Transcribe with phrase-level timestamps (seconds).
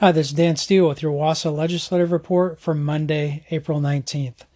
[0.00, 4.46] Hi, this is Dan Steele with your WASA Legislative Report for Monday, April 19th.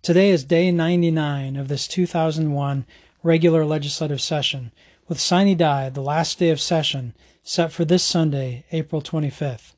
[0.00, 2.86] Today is day 99 of this 2001
[3.24, 4.70] regular legislative session,
[5.08, 9.72] with sine die, the last day of session, set for this Sunday, April 25th.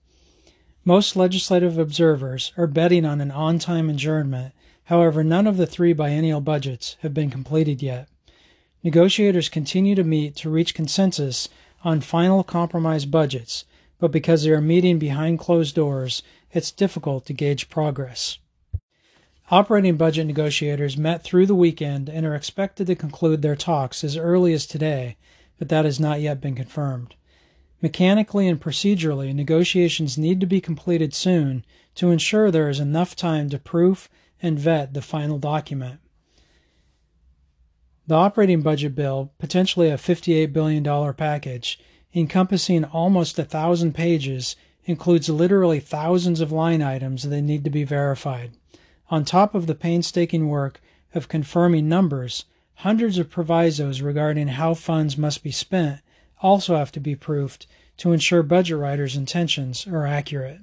[0.85, 4.53] Most legislative observers are betting on an on time adjournment,
[4.85, 8.09] however, none of the three biennial budgets have been completed yet.
[8.83, 11.49] Negotiators continue to meet to reach consensus
[11.83, 13.65] on final compromise budgets
[14.04, 16.22] but because they are meeting behind closed doors,
[16.52, 18.36] it's difficult to gauge progress.
[19.50, 24.18] Operating budget negotiators met through the weekend and are expected to conclude their talks as
[24.18, 25.16] early as today,
[25.59, 27.14] but that has not yet been confirmed.
[27.80, 31.64] Mechanically and procedurally, negotiations need to be completed soon
[31.95, 34.10] to ensure there is enough time to proof
[34.42, 35.98] and vet the final document.
[38.06, 41.80] The operating budget bill, potentially a $58 billion package,
[42.14, 47.84] encompassing almost a thousand pages, includes literally thousands of line items that need to be
[47.84, 48.52] verified.
[49.10, 50.80] On top of the painstaking work
[51.15, 52.45] of confirming numbers,
[52.76, 56.01] hundreds of provisos regarding how funds must be spent
[56.42, 60.60] also have to be proofed to ensure budget writers' intentions are accurate.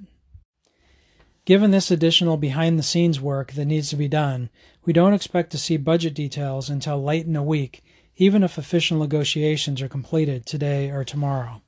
[1.44, 4.48] Given this additional behind the scenes work that needs to be done,
[4.84, 7.82] we don't expect to see budget details until late in the week
[8.16, 11.62] even if official negotiations are completed today or tomorrow.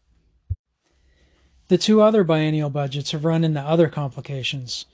[1.68, 4.84] The two other biennial budgets have run into other complications.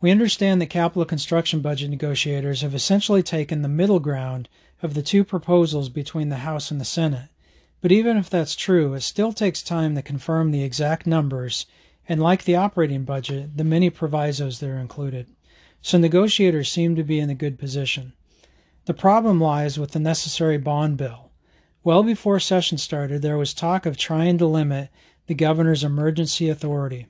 [0.00, 4.48] We understand that capital construction budget negotiators have essentially taken the middle ground
[4.82, 7.28] of the two proposals between the House and the Senate.
[7.80, 11.66] But even if that's true, it still takes time to confirm the exact numbers
[12.08, 15.28] and, like the operating budget, the many provisos that are included.
[15.82, 18.14] So negotiators seem to be in a good position.
[18.88, 21.30] The problem lies with the necessary bond bill.
[21.84, 24.88] Well before session started, there was talk of trying to limit
[25.26, 27.06] the governor's emergency authority.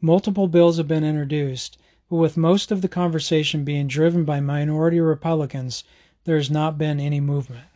[0.00, 1.78] Multiple bills have been introduced,
[2.10, 5.84] but with most of the conversation being driven by minority Republicans,
[6.24, 7.68] there has not been any movement.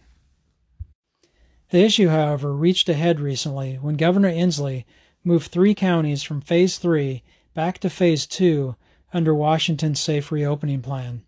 [1.71, 4.87] The issue, however, reached a head recently when Governor Inslee
[5.23, 7.23] moved three counties from Phase 3
[7.55, 8.75] back to Phase 2
[9.13, 11.23] under Washington's safe reopening plan.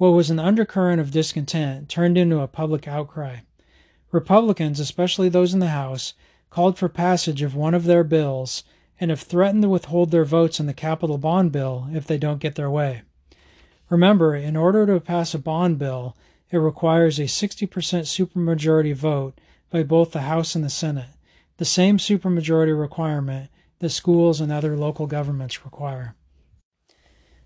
[0.00, 3.40] What was an undercurrent of discontent turned into a public outcry.
[4.12, 6.14] Republicans, especially those in the House,
[6.48, 8.64] called for passage of one of their bills
[8.98, 12.40] and have threatened to withhold their votes on the capital bond bill if they don't
[12.40, 13.02] get their way.
[13.90, 16.16] Remember, in order to pass a bond bill,
[16.50, 21.10] it requires a 60% supermajority vote by both the House and the Senate,
[21.58, 23.50] the same supermajority requirement
[23.80, 26.14] that schools and other local governments require.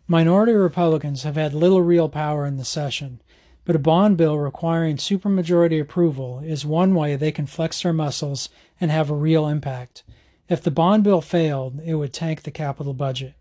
[0.07, 3.23] Minority Republicans have had little real power in the session,
[3.65, 8.51] but a bond bill requiring supermajority approval is one way they can flex their muscles
[8.79, 10.03] and have a real impact.
[10.47, 13.33] If the bond bill failed, it would tank the capital budget.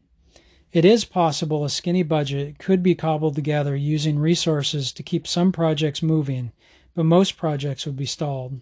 [0.72, 5.52] It is possible a skinny budget could be cobbled together using resources to keep some
[5.52, 6.54] projects moving,
[6.96, 8.62] but most projects would be stalled.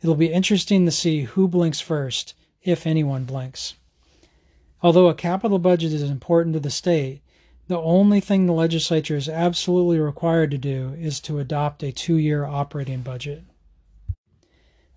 [0.00, 3.74] It'll be interesting to see who blinks first, if anyone blinks.
[4.82, 7.20] Although a capital budget is important to the state,
[7.66, 12.16] the only thing the legislature is absolutely required to do is to adopt a two
[12.16, 13.44] year operating budget.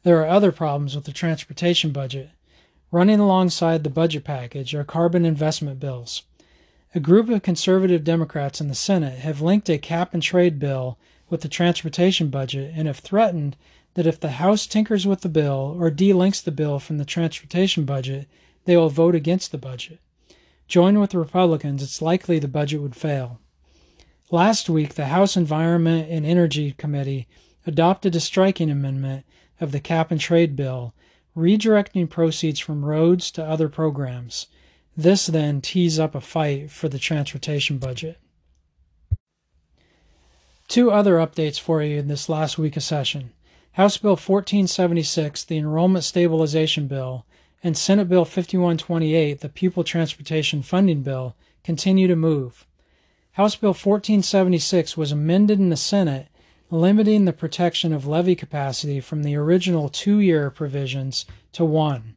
[0.04, 2.30] There are other problems with the transportation budget.
[2.92, 6.24] Running alongside the budget package are carbon investment bills.
[6.96, 10.98] A group of conservative Democrats in the Senate have linked a cap and trade bill
[11.30, 13.58] with the transportation budget and have threatened
[13.96, 17.84] that if the House tinkers with the bill or delinks the bill from the transportation
[17.84, 18.28] budget,
[18.66, 20.00] they will vote against the budget.
[20.68, 23.40] Join with the Republicans, it's likely the budget would fail.
[24.30, 27.28] Last week, the House Environment and Energy Committee
[27.66, 29.26] adopted a striking amendment
[29.62, 30.94] of the cap and trade bill,
[31.36, 34.48] redirecting proceeds from roads to other programs.
[34.98, 38.20] This then tees up a fight for the transportation budget.
[40.68, 43.32] Two other updates for you in this last week of session.
[43.74, 47.27] House Bill 1476, the Enrollment Stabilization Bill,
[47.64, 52.68] and Senate Bill 5128, the Pupil Transportation Funding Bill, continue to move.
[53.34, 56.28] House Bill 1476 was amended in the Senate,
[56.70, 62.16] limiting the protection of levy capacity from the original two year provisions to one.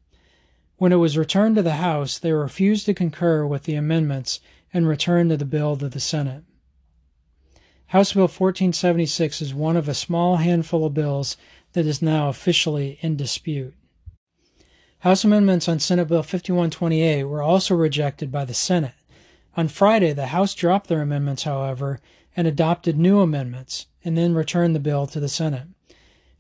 [0.77, 4.41] When it was returned to the House, they refused to concur with the amendments
[4.73, 6.45] and returned to the bill to the Senate.
[7.89, 11.37] House Bill 1476 is one of a small handful of bills
[11.73, 13.75] that is now officially in dispute.
[15.01, 18.93] House amendments on Senate Bill 5128 were also rejected by the Senate.
[19.57, 22.01] On Friday, the House dropped their amendments, however,
[22.37, 25.69] and adopted new amendments, and then returned the bill to the Senate.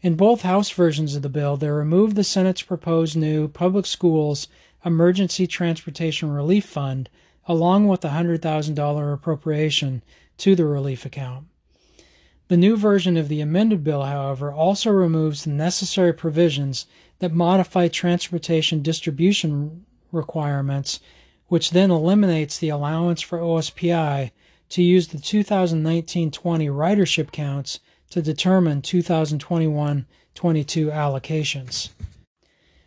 [0.02, 4.46] In both House versions of the bill, they removed the Senate's proposed new Public Schools
[4.84, 7.08] Emergency Transportation Relief Fund,
[7.46, 10.02] along with a $100,000 appropriation
[10.36, 11.46] to the relief account.
[12.50, 16.84] The new version of the amended bill, however, also removes the necessary provisions
[17.20, 20.98] that modify transportation distribution requirements,
[21.46, 24.32] which then eliminates the allowance for OSPI
[24.70, 27.78] to use the 2019 20 ridership counts
[28.10, 31.90] to determine 2021 22 allocations.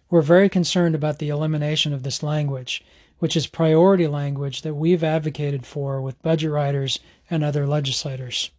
[0.09, 2.83] We're very concerned about the elimination of this language,
[3.19, 6.99] which is priority language that we've advocated for with budget writers
[7.29, 8.51] and other legislators.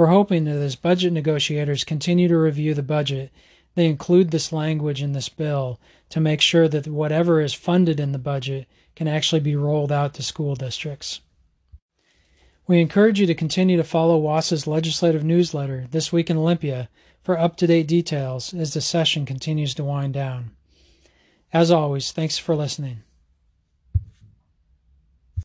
[0.00, 3.30] We're hoping that as budget negotiators continue to review the budget,
[3.74, 8.12] they include this language in this bill to make sure that whatever is funded in
[8.12, 8.66] the budget
[8.96, 11.20] can actually be rolled out to school districts.
[12.66, 16.88] We encourage you to continue to follow WASA's legislative newsletter, This Week in Olympia,
[17.22, 20.52] for up to date details as the session continues to wind down.
[21.52, 23.02] As always, thanks for listening.